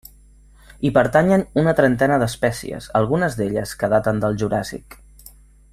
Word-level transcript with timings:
Hi 0.87 0.91
pertanyen 0.95 1.43
una 1.63 1.73
trentena 1.81 2.17
d'espècies, 2.23 2.89
algunes 3.01 3.37
d'elles 3.41 3.75
que 3.83 3.91
daten 3.95 4.23
del 4.25 4.41
Juràssic. 4.45 4.99